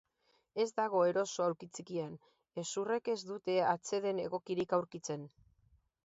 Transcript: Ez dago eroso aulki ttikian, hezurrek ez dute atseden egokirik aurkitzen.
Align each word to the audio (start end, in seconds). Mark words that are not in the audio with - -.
Ez 0.61 0.65
dago 0.79 0.99
eroso 1.09 1.43
aulki 1.47 1.67
ttikian, 1.73 2.15
hezurrek 2.61 3.09
ez 3.13 3.17
dute 3.27 3.57
atseden 3.73 4.23
egokirik 4.23 4.73
aurkitzen. 4.79 5.29